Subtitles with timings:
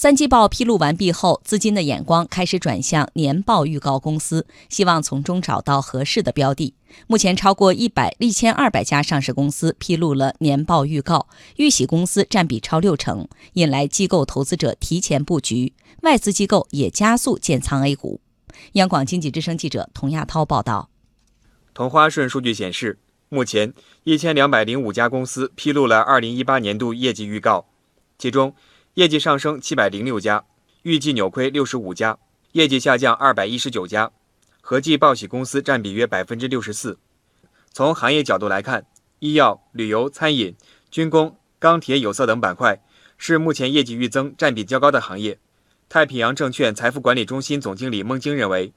[0.00, 6.72] 三季报披露完毕后，资金的眼光开始转向年报预告公司，希望从中找到合适的标的。
[7.06, 18.22] 目前，超过一百一千二百家上市公司披露了年报预告，预喜公司占比超六成，引来机构投资者提前布局，外资机构也加速建仓 A 股。
[18.72, 20.88] 央广经济之声记者童亚涛报道。
[21.74, 22.98] 同花顺数据显示，
[23.28, 23.74] 目前
[24.04, 27.66] 一千两百零五家公司披露了二零一八年度业绩预告，
[28.16, 28.54] 其中。
[29.00, 30.44] 业绩上升七百零六家，
[30.82, 32.18] 预计扭亏六十五家，
[32.52, 34.12] 业绩下降二百一十九家，
[34.60, 36.98] 合计报喜公司占比约百分之六十四。
[37.72, 38.84] 从行业角度来看，
[39.20, 40.54] 医药、旅游、餐饮、
[40.90, 42.82] 军工、钢铁、有色等板块
[43.16, 45.38] 是目前业绩预增占比较高的行业。
[45.88, 48.74] 太平洋证券财富管理中心总经理孟晶认为。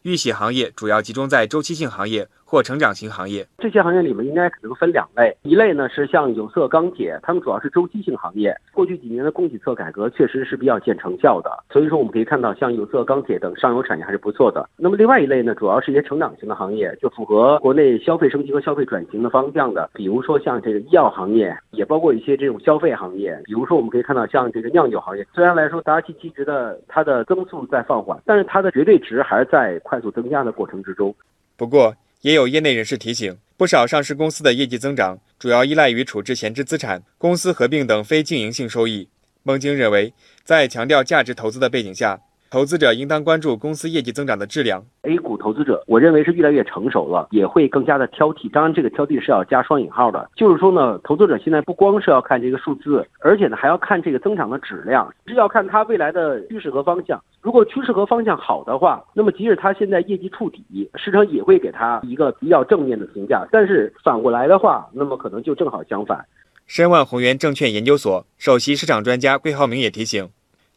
[0.00, 3.44] 预喜行业主要集中在周期性行业或成长型行业。
[3.58, 8.56] 这些行业里面应该可能分两类，一类呢是像有色、钢铁，它们主要是周期性行业。
[8.72, 14.68] 过去几年的供给侧改革确实是比较见成效的，所以说我们可以看到像有色、钢铁等上游产业还是不错的。
[14.76, 23.40] 那么另外一类呢，主要是一些成长型的行业，就符合国内消费升级和消费转型的方向的，比如说像这个医药行业，也包括一些这种消费行业。
[23.44, 29.80] 比如说我们可以看到像这个酿酒行业，虽然来说达七七值的它的增速在放缓，但是它的绝对值还是在。
[29.82, 31.14] 快速增加的过程之中，
[31.56, 39.08] 不过也有业内人士提醒，不少上市公司的业绩增长主要依赖于处置闲置资产、公司合并等非经营性收益。
[39.42, 42.20] 孟京认为，在强调价值投资的背景下。
[42.48, 44.84] 投资者应当关注公司业绩增长的质量。
[45.02, 48.50] A 股投资者，我认为是越来越成熟了，也会更加的挑剔。
[48.50, 57.22] 当然，这个挑剔是要加双引号的，就是说呢，投资者现在不光是要看这个数字，而且呢还要看这个增长的质量，是要看它未来的趋势和方向。
[57.42, 63.46] 如果趋势和方向好的话，那么即使它现在业绩触底，市场也会给它一个比较正面的评价。
[63.50, 66.24] 但是反过来的话，那么可能就正好相反。
[66.66, 70.28] 申万宏源证券研究所首席市场专家桂浩明也提醒。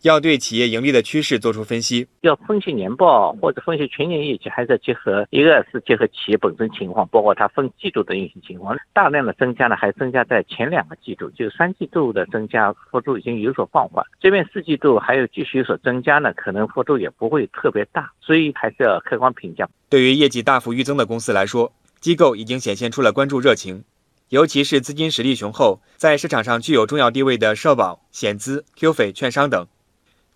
[0.01, 8.77] 要对企业盈利的趋势做出分析，要分析年报或者分析全年业绩，还是要结合一个是结合企业本身情况，包括它分季度的运行情况。
[8.93, 14.05] 大量的增加呢，还增加在前两个季度，就是三季度的增加幅度已经有所放缓。
[14.21, 19.67] 这边四季度还有继续有所增加呢，可能幅度也不会特别大，所以还是要客观评价。
[19.89, 23.83] 对于业绩大幅预增的公司来说，机构已经显现出了关注热情，
[24.29, 29.67] 尤其是资金实力雄厚、在市场上具有重要地位的社保、险资、QF、券商等。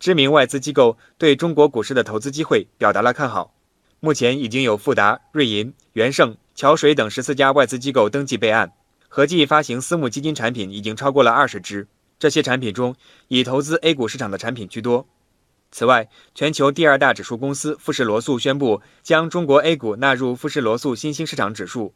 [0.03, 3.53] 知名外资机构对中国股市的投资机会表达了看好。
[4.01, 8.73] 目前已经有富达、瑞银、元盛、桥水等十四家外资机构登记备案，
[9.07, 11.87] 合计发行私募基金产品已经超过了二十只。
[12.19, 12.97] 这些产品中，
[13.29, 15.07] 以投资 A 股市场的产品居多。
[15.71, 21.93] 此外，全球第二大指数公司富时罗素宣布将中国 A 股纳入富时罗素新兴市场指数。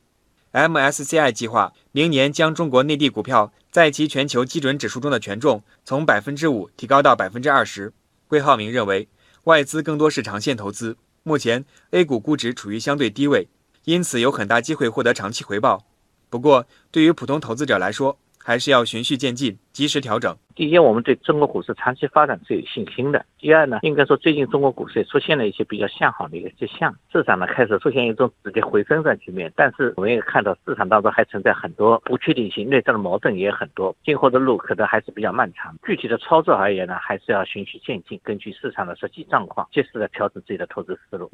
[0.53, 7.93] MSCI 计划明年将中国内地股票在其全球基准指数中的权重从百分之五提高到百分之二十。
[8.27, 9.07] 桂浩明认为，
[9.43, 13.47] 外资更多是长线投资，目前 A 股估值处于相对低位，
[13.83, 15.85] 因此有很大机会获得长期回报。
[16.27, 20.35] 不过，对于普通投资者来说，还是要循序渐进，及时调整。
[20.57, 23.23] 第一，我们对中国股市长期发展是有信心的。
[23.37, 29.53] 第二呢，应该说最近中国股市也出现了一些比较向好的一个迹象，市场呢开始出现一种止跌回升的局面。
[29.55, 35.75] 但是我们也看到市场当中还存在很多不确定性，内在的矛盾也很多，今后的路可能还是比较漫长。
[35.85, 41.29] 具体的操作而言呢，还是要循序渐进，根据市场的实际状况，及时的调整自己的投资思路。